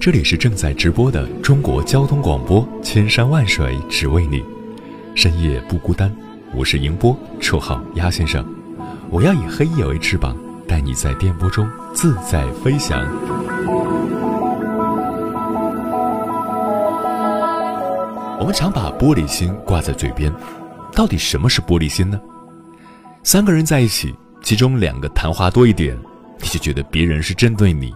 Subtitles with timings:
[0.00, 4.42] 这里是正在直播的中国交通广播，千山万水只为你，
[5.14, 6.10] 深夜不孤单。
[6.54, 8.42] 我是迎波，绰号鸭先生。
[9.10, 10.34] 我要以黑夜为翅膀，
[10.66, 13.04] 带你在电波中自在飞翔。
[18.38, 20.32] 我们常把玻璃心挂在嘴边，
[20.94, 22.18] 到底什么是玻璃心呢？
[23.22, 25.94] 三个人在一起，其中两个谈话多一点，
[26.40, 27.94] 你就觉得别人是针对你。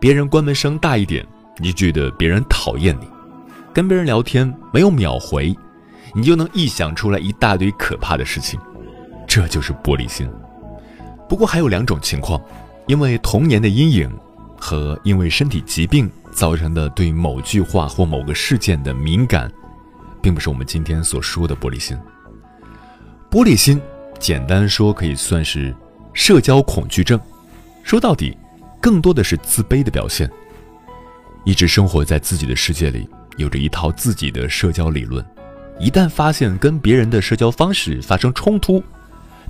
[0.00, 1.26] 别人关门声大一点，
[1.58, 3.04] 你就觉得别人讨厌你；
[3.72, 5.56] 跟别人聊天没有秒回，
[6.14, 8.60] 你就能臆想出来一大堆可怕的事情。
[9.26, 10.30] 这就是玻璃心。
[11.28, 12.40] 不过还有两种情况：
[12.86, 14.08] 因为童年的阴影
[14.56, 19.50] 和因为身体疾病造成的对某句话或某个事件的敏感，
[20.22, 21.98] 并不是我们今天所说的玻璃心。
[23.28, 23.82] 玻璃心，
[24.20, 25.74] 简单说可以算是
[26.12, 27.20] 社交恐惧症。
[27.82, 28.36] 说到底。
[28.80, 30.30] 更多的是自卑的表现。
[31.44, 35.24] 一直生活在自己的世界里，有着一套自己的社交理论。
[35.78, 38.82] 一旦发现跟别人的社交方式发生冲突，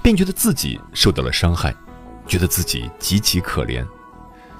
[0.03, 1.75] 便觉得自己受到了伤害，
[2.27, 3.84] 觉得自己极其可怜。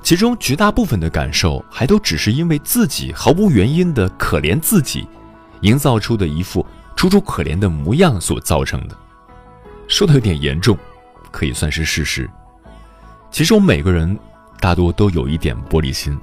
[0.03, 5.07] 其中绝大部分的感受，还都只是因为自己毫无原因的可怜自己，
[5.61, 6.65] 营造出的一副
[6.97, 8.97] 楚楚可怜的模样所造成的。
[9.87, 10.77] 说的有点严重，
[11.31, 12.29] 可以算是事实。
[13.31, 14.19] 其实我们每个人。
[14.61, 16.19] 大多都有一点玻璃心，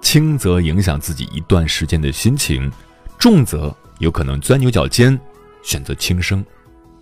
[0.00, 2.70] 轻则影响自己一段时间的心情，
[3.18, 5.18] 重则有可能钻牛角尖，
[5.62, 6.44] 选择轻生。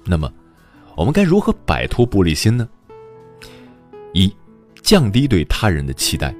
[0.05, 0.31] 那么，
[0.97, 2.67] 我们该如何摆脱玻璃心呢？
[4.15, 4.35] 一，
[4.83, 6.35] 降低对他人的期待，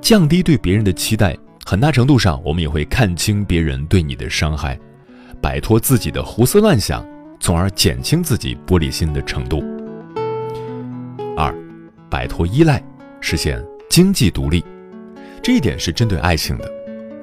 [0.00, 4.78] 降低对别人的期待，很大程度上我们也会看清别人对你的伤害，
[5.40, 7.04] 摆脱自己的胡思乱想，
[7.40, 9.64] 从而减轻自己玻璃心的程度。
[11.34, 11.54] 二，
[12.10, 12.82] 摆脱依赖。
[13.26, 14.64] 实现经济独立，
[15.42, 16.72] 这一点是针对爱情的。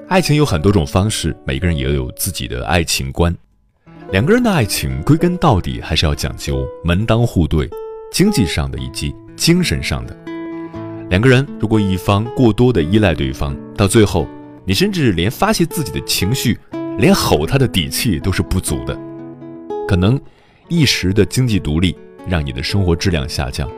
[0.09, 3.33] 爱情有很多种方式，每个人也有自己的爱情观。
[4.11, 7.69] 两个人的爱情归根到底还是要讲究门当户对、
[8.11, 10.13] 经济上的以及精神上的。
[11.09, 14.27] 两个人如果一方过多的依赖对方，到最后
[14.65, 16.59] 你甚至连发泄自己的情绪、
[16.97, 18.99] 连吼他的底气都是不足的。
[19.87, 20.19] 可能
[20.67, 21.95] 一时的经济独立
[22.27, 23.71] 让你的生活质量下降，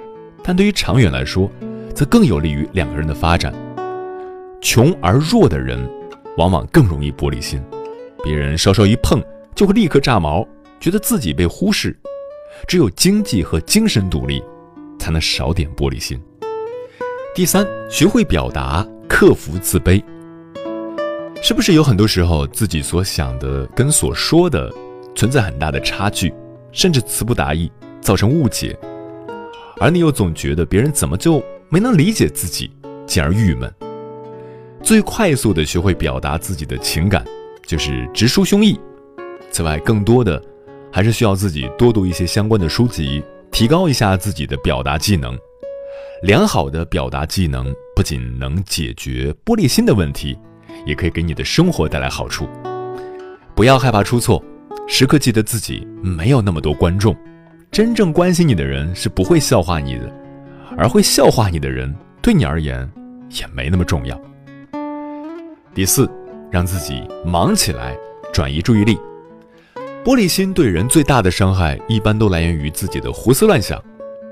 [0.44, 1.50] 但对于长远来说，
[1.96, 3.54] 则更有利于两个人的发展。
[4.62, 5.80] 穷而弱的人，
[6.38, 7.64] 往往更容易玻璃心，
[8.24, 9.24] 别人稍稍一碰
[9.56, 10.46] 就会立刻炸毛，
[10.80, 11.98] 觉得自己被忽视。
[12.68, 14.44] 只有经济和精神独立，
[14.98, 16.22] 才能少点玻璃心。
[17.34, 20.04] 第三，学会表达，克服自卑。
[21.42, 24.74] 是不是有很多时候自己所想的跟所说的
[25.16, 26.34] 存在很大的差距，
[26.72, 28.76] 甚至词不达意，造成误解，
[29.80, 31.44] 而你又总觉得别人怎么就？
[31.70, 32.72] 没能理解自己，
[33.06, 33.72] 进而郁闷。
[34.84, 37.26] 最快速的学会表达自己的情感，
[37.66, 38.78] 就是直抒胸臆。
[39.50, 40.42] 此外，更多的
[40.92, 45.38] 还是需要自己多读一些相关的书籍，提高一下自己的表达技能。
[46.22, 50.38] 良好的表达技能不仅能解决玻璃心的问题，
[50.86, 52.48] 也可以给你的生活带来好处。
[53.56, 54.44] 不要害怕出错，
[54.88, 57.16] 时刻记得自己没有那么多观众，
[57.72, 60.25] 真正关心你的人是不会笑话你的。
[60.78, 62.90] 而会笑话你的人，对你而言
[63.30, 64.20] 也没那么重要。
[65.74, 66.10] 第四，
[66.52, 67.98] 让自己忙起来，
[68.34, 68.98] 转移注意力。
[70.04, 73.82] 玻璃心对人最大的伤害，一般都来源于自己的胡思乱想，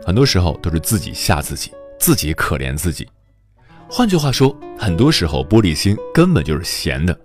[0.06, 3.08] 很多时候都是自己吓自己，自己可怜自己。
[3.90, 7.20] 换句话说，很多时候玻璃心根本就是闲的。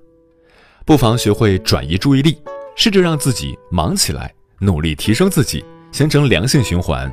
[0.87, 2.38] 不妨学会转移注意力，
[2.75, 7.12] 试着让自己忙起来，努力提升自己，形成良性循环。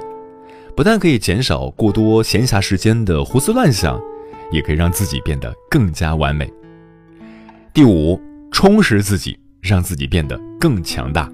[0.76, 3.98] 不但可以减少过多闲暇时间的胡思乱想，
[4.52, 6.52] 也可以让自己变得更加完美。
[7.74, 8.20] 第五，
[8.52, 11.32] 充实自己，让自己变得更强大。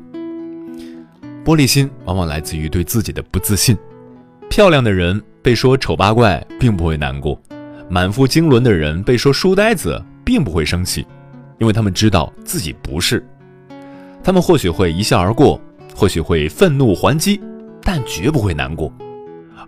[1.44, 3.76] 玻璃心往往来自于对自己的不自信。
[4.48, 7.36] 漂亮的人被说丑八怪，并不会难过；
[7.90, 11.04] 满腹经纶的人被说书呆子，并不会生气，
[11.58, 13.26] 因为他们知道自己不是。
[14.24, 15.60] 他们或许会一笑而过，
[15.96, 17.42] 或许会愤怒还击，
[17.82, 18.94] 但绝不会难过。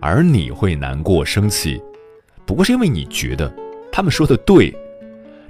[0.00, 1.80] 而你会难过、生气，
[2.44, 3.52] 不过是因为你觉得
[3.92, 4.74] 他们说的对。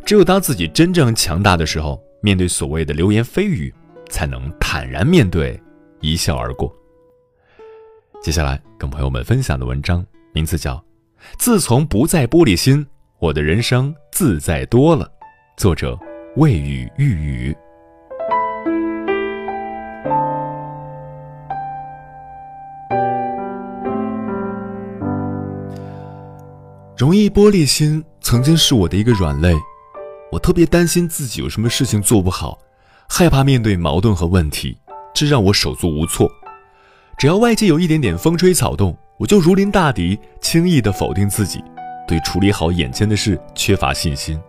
[0.05, 3.73] 只有当自己真正强大的时候，面对所谓的流言蜚语，
[4.11, 5.61] 才能坦然面对。
[6.01, 6.71] 一笑而过。
[8.23, 10.77] 接下来跟朋友们分享的文章名字叫
[11.39, 12.87] 《自从不再玻璃心，
[13.19, 15.07] 我的人生自在多了》，
[15.57, 15.99] 作者
[16.37, 17.57] 未雨欲语。
[26.97, 29.53] 容易玻璃心曾经是我的一个软肋，
[30.31, 32.57] 我特别担心自己有什么事情做不好，
[33.09, 34.79] 害怕面对矛盾和问题。
[35.13, 36.31] 这让我手足无措。
[37.19, 41.61] 只要外界有一点点风吹草动，我就如临大敌，轻易的否定自己，
[42.07, 44.41] 对处理好眼前的事缺乏信心。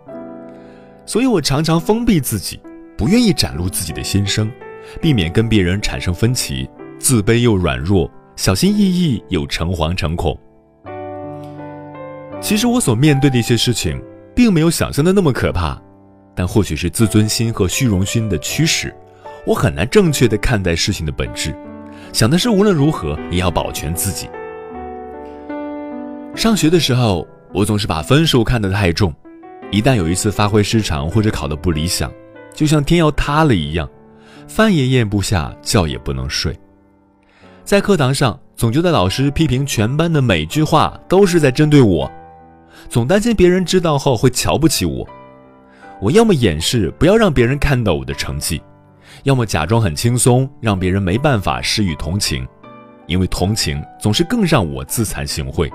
[1.04, 2.60] 所以我常常封闭自己，
[2.96, 4.52] 不愿意展露自己的心声，
[5.02, 6.70] 避免跟别人产生分歧，
[7.00, 10.40] 自卑又软弱，小心翼翼又诚惶诚恐。
[12.42, 14.00] 其实我所面对的一些事情，
[14.36, 15.82] 并没有想象的那么可怕，
[16.36, 18.94] 但或许是自尊心和虚荣心的驱使。
[19.46, 21.56] 我很难正确的看待事情的本质，
[22.14, 24.28] 想的是无论如何也要保全自己。
[26.36, 29.14] 上学的时候，我总是把分数看得太重，
[29.72, 32.12] 一旦有一次发挥失常或者考得不理想，
[32.54, 33.90] 就像天要塌了一样，
[34.48, 36.58] 饭也咽不下，觉也不能睡。
[37.64, 42.12] 在课堂上，总觉得老师批评全班的每句话都是在针对我，
[42.90, 45.08] 总担心别人知道后会瞧不起我。
[46.02, 48.62] 我要么掩饰，不要让别人看到我的成绩。
[49.24, 52.46] 要么假装很轻松，让别人没办法施予同情，
[53.08, 55.72] 因为同情总是更让我自惭形秽。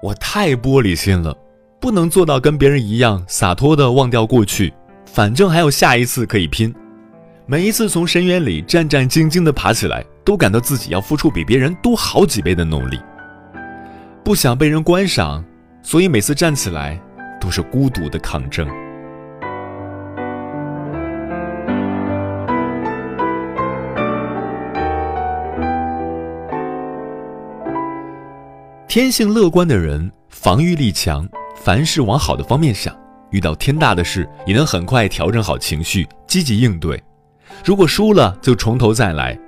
[0.00, 1.36] 我太玻璃心了，
[1.80, 4.72] 不能做到跟别人一样洒脱的忘掉过去，
[5.06, 6.72] 反正还有下一次可以拼。
[7.46, 13.00] 每一次从深渊里战战兢兢地爬起来，都感到自己要付出比别人多好几倍的努力。
[14.22, 15.42] 不想被人观赏，
[15.90, 17.00] 所以每次站起来
[17.40, 18.68] 都是孤独的抗争。
[28.86, 31.26] 天性乐观的人，防御力强，
[31.56, 32.94] 凡事往好的方面想，
[33.30, 37.02] 遇到天大的事也能很快调整好情绪，积极应对。
[37.64, 39.38] 如果输了，就从头再来。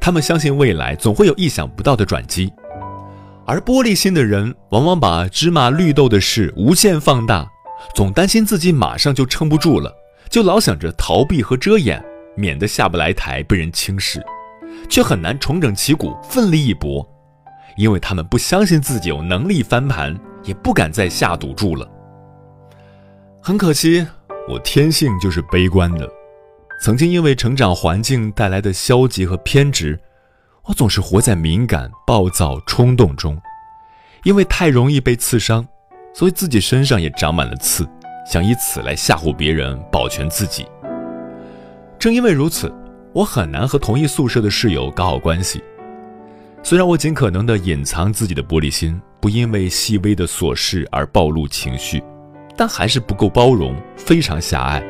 [0.00, 2.50] 他们相信未来总会有意想不到的转机。
[3.46, 7.46] 而玻璃心的人，往往把芝麻绿豆的事无限放大，
[7.94, 9.94] 总担心自己马上就撑不住了，
[10.30, 12.02] 就老想着逃避和遮掩，
[12.36, 14.24] 免得下不来台被人轻视，
[14.88, 17.06] 却很难重整旗鼓，奋力一搏。
[17.76, 21.86] 因为他们不相信自己有能力翻盘，也不敢再下赌注了。
[23.42, 24.06] 很可惜，
[24.48, 26.08] 我天性就是悲观的。
[26.80, 29.98] 曾经因为成长环境带来的消极和偏执，
[30.66, 33.40] 我总是活在敏感、暴躁、冲动中。
[34.22, 35.66] 因为太容易被刺伤，
[36.14, 37.86] 所以自己身上也长满了刺，
[38.26, 40.66] 想以此来吓唬别人，保全自己。
[41.98, 42.72] 正因为如此，
[43.12, 45.62] 我很难和同一宿舍的室友搞好关系。
[46.62, 52.02] 虽然我尽可能的隐藏自己的玻璃心，不因为细微的琐事而暴露情绪，
[52.56, 54.82] 但还是不够包容，非常狭隘。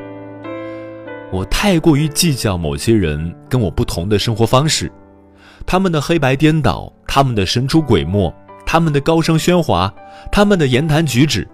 [1.32, 4.92] 我太过于计较某些人跟我不同的生活方式，
[5.66, 8.32] 他们的黑白颠倒，他们的神出鬼没，
[8.66, 9.92] 他们的高声喧哗，
[10.30, 11.46] 他们的言谈举止，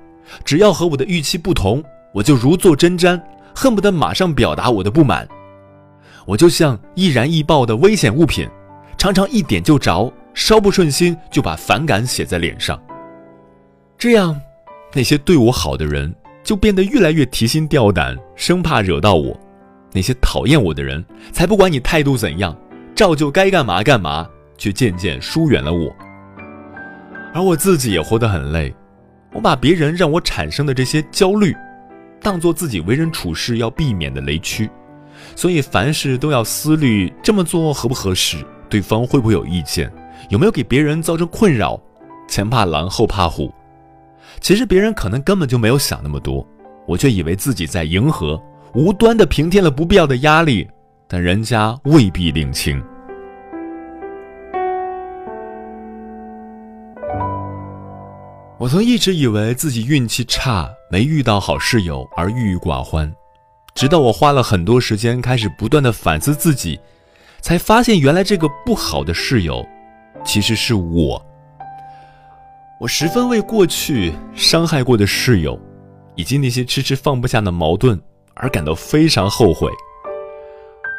[0.44, 3.20] 只要和我的预期不同，我就如坐针毡，
[3.54, 5.26] 恨不得马上表达我的不满。
[6.26, 8.48] 我就像易燃易爆的危险物品。
[8.98, 12.78] 常常一点就着，稍不顺心就把反感写在脸上。
[13.96, 14.38] 这样，
[14.92, 16.14] 那些对我好的人
[16.44, 19.34] 就变得越来越提心吊胆，生怕惹到我；
[19.90, 21.02] 那些讨厌我的人，
[21.32, 22.54] 才不管你态度怎样，
[23.00, 24.28] 照旧该干嘛干嘛，
[24.58, 25.90] 却渐渐疏远了我。
[27.32, 28.74] 而我自己也活得很累，
[29.32, 31.56] 我把别人让我产生的这些焦虑，
[32.20, 34.68] 当做自己为人处事要避免的雷区，
[35.34, 38.36] 所以凡事都要思虑这么做合不合适。
[38.68, 39.90] 对方会不会有意见？
[40.28, 41.80] 有没有给别人造成困扰？
[42.28, 43.50] 前怕狼后怕虎，
[44.42, 46.46] 其实别人可能根本就没有想那么多，
[46.86, 48.38] 我却以为自己在迎合，
[48.74, 50.68] 无端的平添了不必要的压力，
[51.08, 52.78] 但人家未必领情。
[58.60, 63.10] 我曾一直以为自己运气差，没遇到好室友而郁郁寡欢，
[63.74, 66.78] 直到我花了很多时间开始不断的反思自己，
[67.40, 69.66] 才发现原来这个不好的室友，
[70.26, 71.24] 其实是我。
[72.78, 75.58] 我十分为过去伤害过的室友，
[76.14, 77.98] 以及那些迟迟放不下的矛盾
[78.34, 79.70] 而感到非常后悔。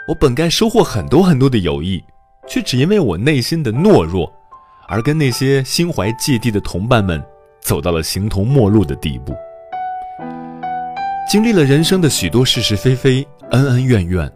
[0.07, 2.03] 我本该收获很多很多的友谊，
[2.47, 4.33] 却只因为我内心的懦弱，
[4.87, 7.23] 而跟那些心怀芥蒂的同伴们
[7.61, 9.35] 走到了形同陌路的地步。
[11.29, 14.29] 经历了人生的许多是是非非、恩恩怨怨，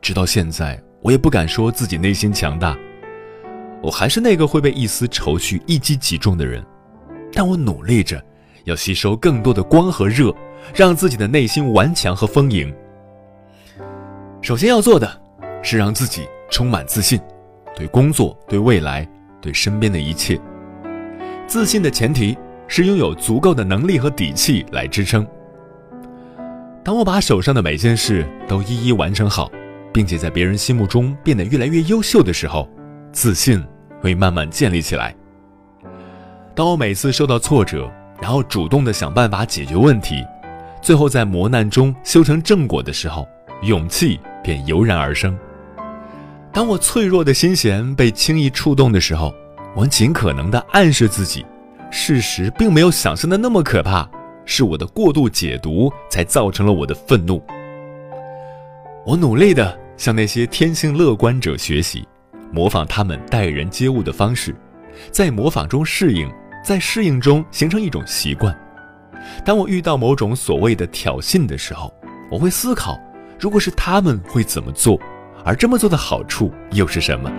[0.00, 2.76] 直到现在，我也不敢说自己内心强大。
[3.82, 6.64] 我还是那个会被一丝愁绪一击即中的人。
[7.32, 8.22] 但我努力着，
[8.64, 10.34] 要吸收更多的光和热，
[10.74, 12.72] 让自己的内心顽强和丰盈。
[14.40, 15.20] 首先要做的，
[15.62, 17.20] 是让自己充满自信，
[17.74, 19.08] 对工作、对未来、
[19.40, 20.40] 对身边的一切。
[21.46, 22.36] 自信的前提
[22.68, 25.26] 是拥有足够的能力和底气来支撑。
[26.84, 29.50] 当我把手上的每件事都一一完成好，
[29.92, 32.68] 并且在别人心目中变得越来越优秀的时候，
[33.12, 33.62] 自信
[34.00, 35.14] 会慢慢建立起来。
[36.54, 40.24] 当我每次受到挫折，然后主动的想办法解决问题，
[40.80, 43.26] 最后在磨难中修成正果的时候，
[43.62, 45.36] 勇气便油然而生。
[46.52, 49.32] 当我脆弱的心弦被轻易触动的时候，
[49.76, 51.44] 我尽可能的暗示自己，
[51.90, 54.08] 事实并没有想象的那么可怕，
[54.44, 57.42] 是我的过度解读才造成了我的愤怒。
[59.06, 62.06] 我努力的向那些天性乐观者学习，
[62.52, 64.54] 模仿他们待人接物的方式，
[65.10, 66.30] 在模仿中适应。
[66.64, 68.54] 在适应中形成一种习惯。
[69.42, 71.90] 当我遇到某种所谓的挑衅的时候，
[72.30, 72.98] 我会思考，
[73.38, 75.00] 如果是他们会怎么做，
[75.44, 77.32] 而这么做的好处又是什么？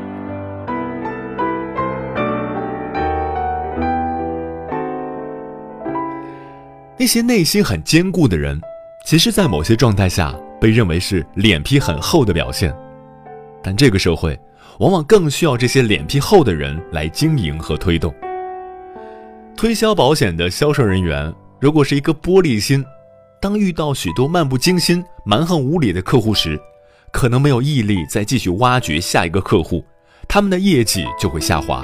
[7.00, 8.60] 那些内心很坚固的人，
[9.06, 12.76] 其实，在某些状态下被认为是脸皮很厚的表现，
[13.64, 14.38] 但这个社会
[14.80, 18.14] 往往更需要这些脸皮厚的人来经营和推动。
[19.56, 22.84] 推销保险的销售人员，如果是一颗玻璃心，
[23.42, 26.60] 当遇到许多漫不经心、蛮横无理的客户时，
[27.14, 29.82] 可能没有毅力再继续挖掘下一个客户，
[30.28, 31.82] 他们的业绩就会下滑。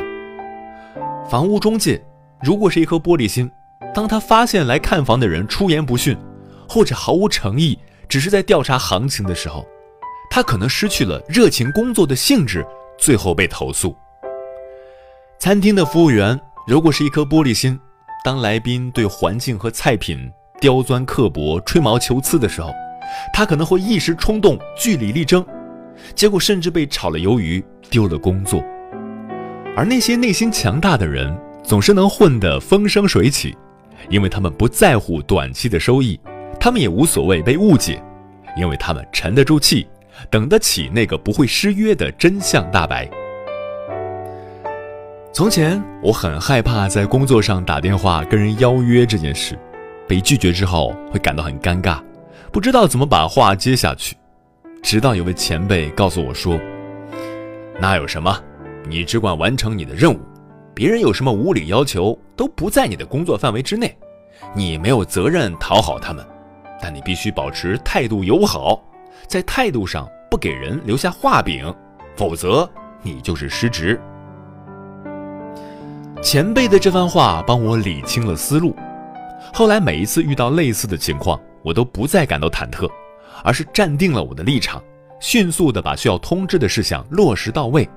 [1.30, 2.04] 房屋中介
[2.44, 3.50] 如果是一颗玻璃心，
[3.94, 6.18] 当他发现来看房的人出言不逊，
[6.68, 7.78] 或者毫无诚意，
[8.08, 9.66] 只是在调查行情的时候，
[10.30, 12.66] 他可能失去了热情工作的兴致，
[12.98, 13.96] 最后被投诉。
[15.40, 16.40] 餐厅的服务员。
[16.68, 17.80] 如果是一颗玻璃心，
[18.24, 22.74] 当来宾对环境和菜品刁钻刻薄、吹毛求疵的时候，
[23.32, 25.46] 他可能会一时冲动据理力争，
[26.16, 28.64] 结果甚至被炒了鱿鱼，丢了工作。
[29.78, 33.56] 而那些内心强大的人，总是能混得风生水起，
[34.10, 36.20] 因为他们不在乎短期的收益，
[36.60, 38.02] 他们也无所谓被误解，
[38.58, 39.88] 因为他们沉得住气，
[40.30, 43.10] 等得起那个不会失约的真相大白。
[45.34, 49.58] 从前我很害怕在工作上打电话跟人邀约这件事，
[50.08, 52.00] 被拒绝之后会感到很尴尬，
[52.52, 54.16] 不知道怎么把话接下去。
[54.82, 56.60] 直到有位前辈告诉我说
[57.82, 58.40] ：“那有什么？
[58.88, 60.20] 你只管完成你的任务，
[60.76, 63.98] 别人有什么无理要求都不在你的工作范围之内，
[64.54, 66.24] 你没有责任讨好他们，
[66.82, 68.84] 但你必须保持态度友好，
[69.26, 71.74] 在态度上不给人留下画饼，
[72.18, 72.70] 否则
[73.02, 73.98] 你就是失职。”
[76.22, 78.76] 前辈的这番话帮我理清了思路，
[79.54, 82.92] 后来每一次遇到类似的情况，我都不再感到忐忑，
[83.46, 84.84] 而是站定了我的立场，
[85.22, 87.88] 迅速的把需要通知的事项落实到位，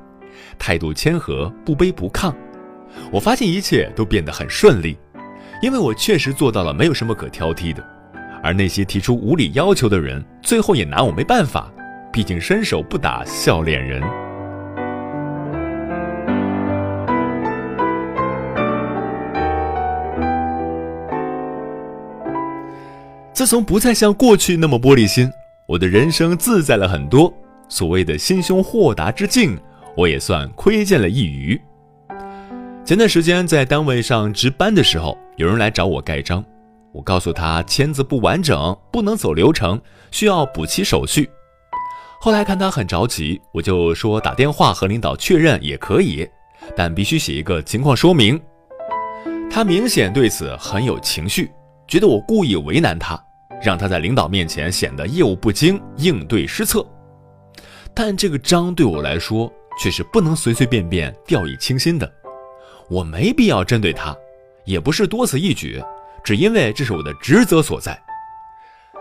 [0.61, 2.33] 态度谦和，不卑不亢。
[3.11, 4.97] 我发现一切都变得很顺利，
[5.63, 7.83] 因为我确实做到了没有什么可挑剔的，
[8.43, 11.73] 而那些提出无理要求的人，最后也拿我没办法，
[12.13, 14.03] 毕竟伸手不打笑脸人。
[23.33, 25.31] 自从不再像过去那么玻璃心，
[25.67, 27.33] 我的人生自在了很多。
[27.69, 29.57] 所谓的心胸豁达之境，
[29.97, 31.61] 我也算窥见了一隅。
[32.89, 36.43] 前段时间在单位上值班的时候，有人来找我盖章，
[36.91, 39.79] 我告诉他签字不完整，不能走流程，
[40.11, 41.29] 需要补齐手续。
[42.19, 46.27] 后来看他很着急，我就说打电话和领导确认也可以，
[46.75, 48.41] 但必须写一个情况说明。
[49.51, 51.51] 他明显对此很有情绪，
[51.87, 53.23] 觉得我故意为难他。
[53.63, 56.83] 让他在领导面前显得业务不精、应对失策，
[57.93, 62.11] 但这个章对我来说却是不能随随便便掉以轻心的。
[62.89, 64.17] 我没必要针对他，
[64.65, 65.83] 也不是多此一举，
[66.25, 67.99] 只因为这是我的职责所在。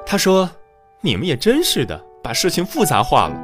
[0.06, 0.50] 他说
[1.02, 3.36] ：“你们也真是的，把事情复杂化了。”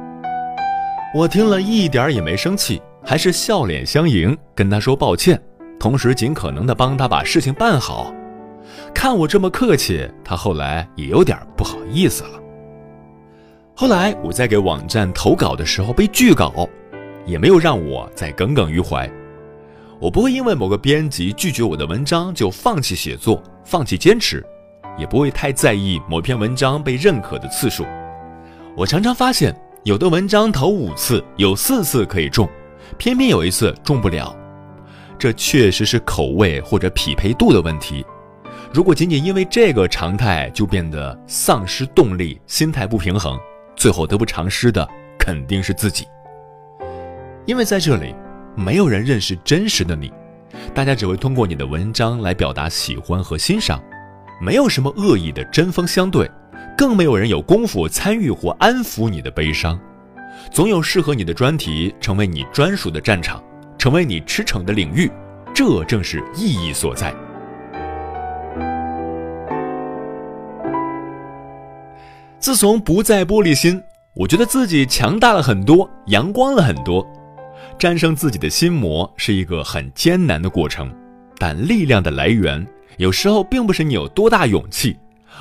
[1.14, 5.40] 我听了一点也没生气，还是笑脸相迎，跟他说抱歉，
[5.78, 8.12] 同时尽可能的帮他把事情办好。
[8.94, 12.40] 看我这么客气，他后来也有点不好意思了。
[13.74, 16.68] 后来我在给网站投稿的时候被拒稿，
[17.26, 19.10] 也没有让我再耿耿于怀。
[20.00, 24.44] 我不会因为某个编辑拒绝我的文章就放弃写作、放弃坚持，
[24.98, 27.84] 也不会太在意某篇文章被认可的次数。
[28.76, 32.48] 我常常发现，有的文章投五次有四次可以中，
[32.98, 34.34] 偏偏有一次中不了，
[35.18, 38.04] 这确实是口味或者匹配度的问题。
[38.72, 43.38] 如果仅仅因为这个常态就变得丧失动力、心态不平衡。
[43.76, 46.06] 最后得不偿失的肯定是自己，
[47.44, 48.14] 因为在这里，
[48.56, 50.12] 没有人认识真实的你，
[50.72, 53.82] 大家只会通过你的文章来表达喜欢和欣赏，
[54.40, 56.30] 没有什么恶意的针锋相对，
[56.76, 59.78] 更没有人有功夫参与或安抚你的悲伤，
[60.50, 63.42] 总有适合你的专题成为你专属的战场，
[63.76, 65.10] 成为你驰骋的领域，
[65.52, 67.14] 这正是意义所在。
[72.38, 73.82] 自从不再玻璃心，
[74.14, 77.04] 我觉得自己强大了很多，阳光了很多。
[77.78, 80.92] 战胜自己的心魔是一个很艰难的过程，
[81.38, 82.66] 但力量的来源
[82.96, 84.96] 有时候并不是你有多大勇气，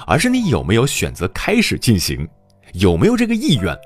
[0.07, 2.27] 而是你有没有选择开始进行，
[2.73, 3.77] 有没有这个意愿。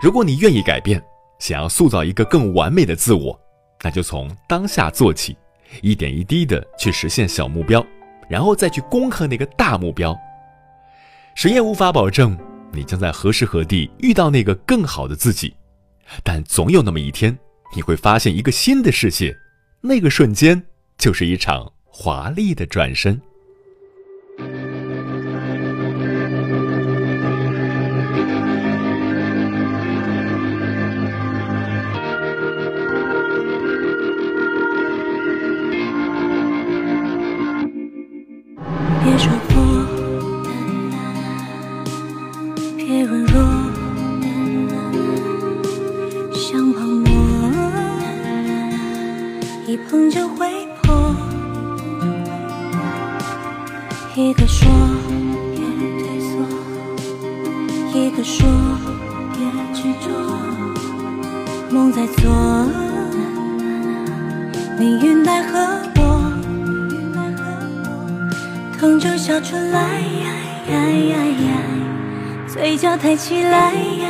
[0.00, 1.02] 如果你愿意改变，
[1.38, 3.38] 想要塑造一个更完美的自我，
[3.82, 5.36] 那就从当下做起，
[5.82, 7.84] 一点一滴的去实现小目标，
[8.28, 10.16] 然后再去攻克那个大目标。
[11.34, 12.36] 谁也无法保证
[12.72, 15.54] 你将在何时何地遇到那个更好的自己，
[16.22, 17.38] 但总有那么一天，
[17.74, 19.36] 你会发现一个新的世界，
[19.80, 20.62] 那个瞬间
[20.96, 23.20] 就是一场华丽的转身。
[39.04, 39.30] 别说
[73.04, 74.03] 抬起来，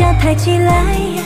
[0.00, 1.20] 脚抬起来。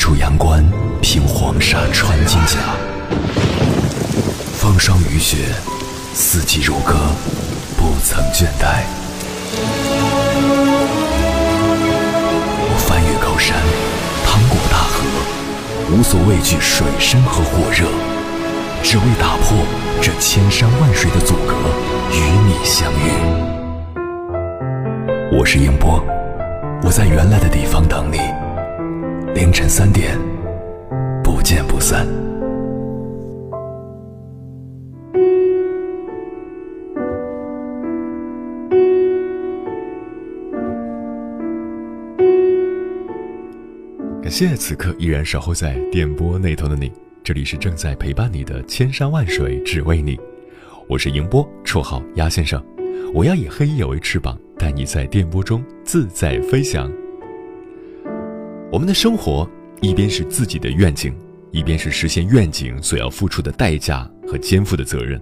[0.00, 0.64] 出阳关
[1.02, 2.56] 凭黄沙穿金甲，
[4.54, 5.36] 风霜雨雪，
[6.14, 6.94] 四季如歌，
[7.76, 8.80] 不曾倦怠。
[12.64, 13.58] 我翻越高山，
[14.24, 15.04] 趟过大河，
[15.92, 17.84] 无所畏惧水深和火热，
[18.82, 19.54] 只为打破
[20.00, 21.52] 这千山万水的阻隔，
[22.10, 23.12] 与你相遇。
[25.38, 26.02] 我是英波，
[26.84, 28.18] 我在原来的地方等你，
[29.34, 30.18] 凌晨三点，
[31.22, 32.06] 不见不散。
[44.20, 46.90] 感谢此刻依然守候在电波那头的你，
[47.22, 50.18] 这里是正在陪伴你的千山万水只为你，
[50.88, 52.62] 我是迎波，绰号鸭先生，
[53.14, 56.90] 我要以黑夜为翅膀，带你在电波中自在飞翔。
[58.72, 59.48] 我们的生活
[59.80, 61.12] 一边是自己的愿景，
[61.50, 65.20] 一边是实现愿景所要付出的代价和肩负的责任。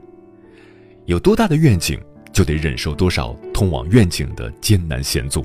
[1.07, 1.99] 有多大的愿景，
[2.31, 5.43] 就得忍受多少通往愿景的艰难险阻。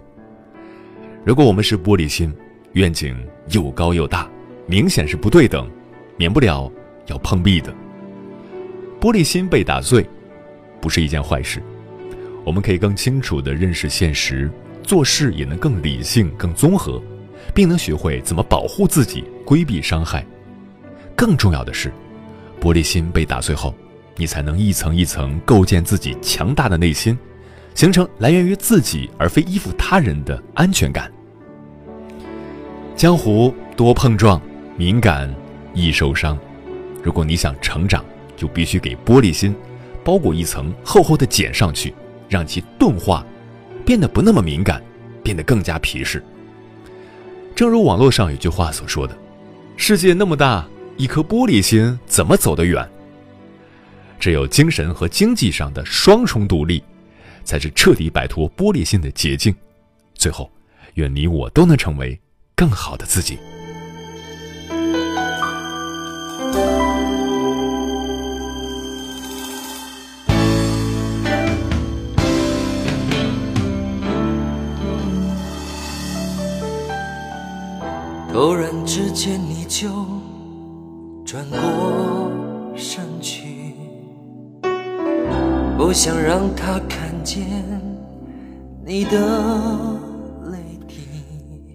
[1.24, 2.34] 如果我们是玻璃心，
[2.74, 3.16] 愿景
[3.52, 4.30] 又高又大，
[4.68, 5.72] 明显是不对等，
[6.18, 6.70] 免不了
[7.08, 7.74] 要碰壁的。
[9.00, 10.06] 玻璃心被打碎，
[10.82, 11.64] 不是一件坏事。
[12.44, 17.02] 我们可以更清楚地认识现实，做事也能更理性、更综合，
[17.54, 20.26] 并能学会怎么保护自己，规避伤害。
[21.16, 21.92] 更重要的是，
[22.60, 23.74] 玻璃心被打碎后，
[24.16, 27.18] 你才能一层一层构建自己强大的内心，
[27.76, 31.12] 形成来源于自己而非依附他人的安全感。
[32.96, 34.42] 江湖多碰撞，
[34.78, 35.34] 敏感
[35.74, 36.38] 易受伤。
[37.04, 38.04] 如果你想成长，
[38.36, 39.56] 就必须给玻璃心
[40.04, 41.94] 包裹一层厚厚的茧上去，
[42.28, 43.26] 让其钝化，
[43.86, 44.82] 变得不那么敏感，
[45.22, 46.24] 变得更加皮实。
[47.56, 49.18] 正如网络上有句话所说的
[49.78, 52.88] ：“世界那么大，一颗玻璃心怎么走得远？”
[54.20, 56.84] 只有精神和经济上的双重独立，
[57.44, 59.54] 才是彻底摆脱玻璃心的捷径。
[60.16, 60.50] 最后，
[60.96, 62.20] 愿你我都能成为。
[62.56, 63.40] 更好的自己。
[78.34, 79.90] 突然之间，你就
[81.24, 82.32] 转过
[82.76, 83.76] 身去，
[85.78, 87.46] 不想让他看见
[88.84, 89.80] 你的。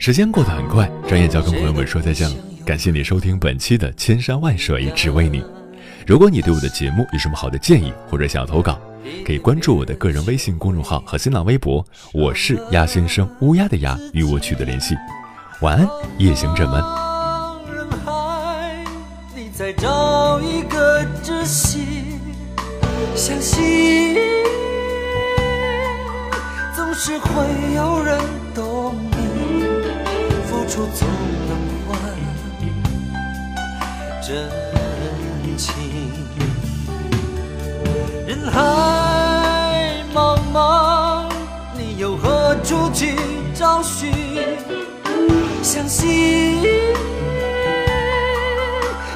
[0.01, 2.35] 时间过得很快，转眼就要跟朋友们说再见了。
[2.67, 5.41] 感谢你收听本期的《千山万水只为你》。
[6.09, 8.81] 如果你对我的节目有什么好的建议，或者想要投稿，
[9.25, 14.97] 可以关注我的个人微信公众号和新浪微博，我是鸭先生，乌鸦的鸭，与我取得联系。
[15.61, 16.81] 晚安，夜行者们。
[17.75, 18.85] 人海，
[19.35, 22.21] 你再找一个知心，
[23.17, 24.17] 相信
[26.77, 28.21] 总是会有人
[28.55, 29.65] 懂你，
[30.47, 31.09] 付出总
[31.49, 31.99] 能换
[34.23, 34.49] 真
[35.57, 35.75] 情。
[38.29, 41.25] 人海茫茫，
[41.77, 43.17] 你又何处去
[43.57, 44.13] 找寻？
[45.63, 46.63] 相信，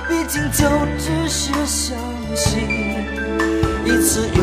[0.09, 0.67] 毕竟就
[0.99, 1.97] 只是相
[2.35, 2.69] 信，
[3.85, 4.43] 一次又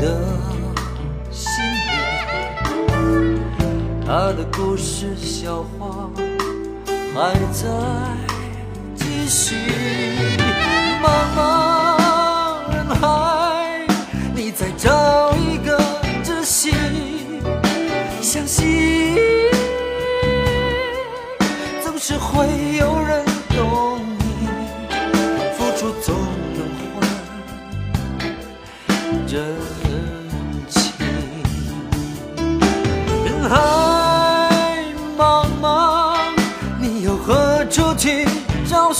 [0.00, 0.20] 的
[1.30, 2.08] 心里。
[4.06, 6.10] 他的故事笑话
[7.14, 7.68] 还在
[8.94, 9.56] 继续。
[11.02, 11.77] 茫茫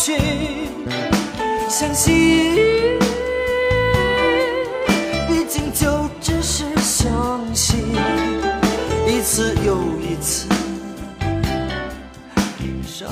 [0.08, 0.70] 找寻？
[1.68, 2.64] 相信，
[5.28, 7.94] 毕竟就只是相信，
[9.06, 10.48] 一次又一次
[12.86, 13.06] 伤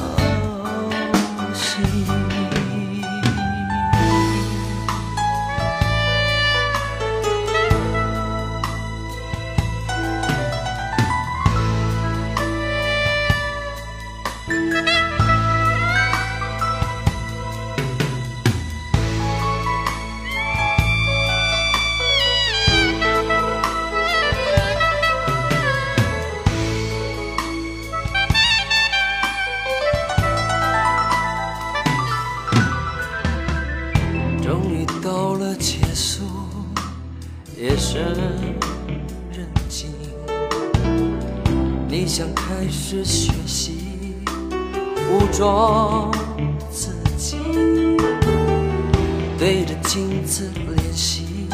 [50.87, 51.49] 练习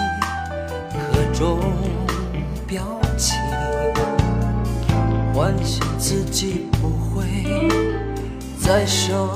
[1.10, 1.58] 各种
[2.66, 2.84] 表
[3.16, 3.38] 情，
[5.32, 7.70] 幻想自己不会
[8.60, 9.30] 再伤。